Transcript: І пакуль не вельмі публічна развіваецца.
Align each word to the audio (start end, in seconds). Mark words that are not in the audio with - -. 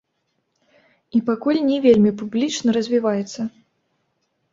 І 1.19 1.19
пакуль 1.27 1.59
не 1.67 1.77
вельмі 1.83 2.13
публічна 2.21 2.69
развіваецца. 2.79 3.41